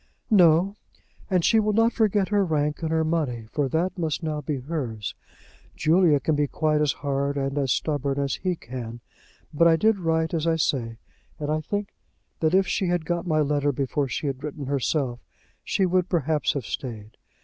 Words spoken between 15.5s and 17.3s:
she would perhaps have stayed.